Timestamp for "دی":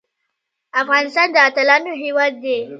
2.43-2.59